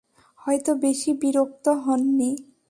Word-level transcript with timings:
হয়ত 0.39 0.67
বেশি 0.81 1.11
বিরক্ত 1.13 1.65
হননি। 1.83 2.31